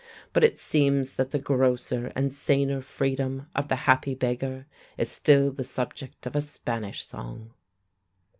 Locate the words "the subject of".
5.51-6.35